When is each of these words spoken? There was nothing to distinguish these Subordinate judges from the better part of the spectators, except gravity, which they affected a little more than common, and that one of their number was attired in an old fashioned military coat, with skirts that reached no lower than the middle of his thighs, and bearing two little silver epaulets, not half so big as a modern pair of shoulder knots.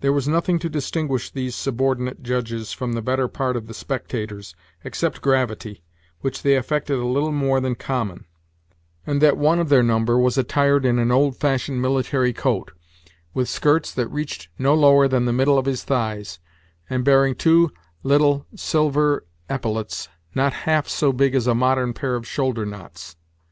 There 0.00 0.12
was 0.12 0.26
nothing 0.26 0.58
to 0.58 0.68
distinguish 0.68 1.30
these 1.30 1.54
Subordinate 1.54 2.20
judges 2.24 2.72
from 2.72 2.94
the 2.94 3.00
better 3.00 3.28
part 3.28 3.54
of 3.56 3.68
the 3.68 3.74
spectators, 3.74 4.56
except 4.82 5.22
gravity, 5.22 5.84
which 6.20 6.42
they 6.42 6.56
affected 6.56 6.98
a 6.98 7.06
little 7.06 7.30
more 7.30 7.60
than 7.60 7.76
common, 7.76 8.24
and 9.06 9.22
that 9.22 9.36
one 9.36 9.60
of 9.60 9.68
their 9.68 9.84
number 9.84 10.18
was 10.18 10.36
attired 10.36 10.84
in 10.84 10.98
an 10.98 11.12
old 11.12 11.36
fashioned 11.36 11.80
military 11.80 12.32
coat, 12.32 12.72
with 13.34 13.48
skirts 13.48 13.92
that 13.94 14.08
reached 14.08 14.48
no 14.58 14.74
lower 14.74 15.06
than 15.06 15.26
the 15.26 15.32
middle 15.32 15.56
of 15.58 15.66
his 15.66 15.84
thighs, 15.84 16.40
and 16.90 17.04
bearing 17.04 17.36
two 17.36 17.70
little 18.02 18.44
silver 18.56 19.26
epaulets, 19.48 20.08
not 20.34 20.52
half 20.64 20.88
so 20.88 21.12
big 21.12 21.36
as 21.36 21.46
a 21.46 21.54
modern 21.54 21.94
pair 21.94 22.16
of 22.16 22.26
shoulder 22.26 22.66
knots. 22.66 23.14